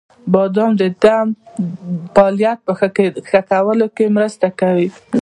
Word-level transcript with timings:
•بادام 0.33 0.71
د 0.81 0.83
دمه 1.03 1.31
د 1.33 1.35
فعالیت 2.13 2.59
په 2.65 2.71
ښه 3.29 3.39
کولو 3.49 3.87
کې 3.95 4.05
مرسته 4.17 4.47
کوي. 4.59 4.87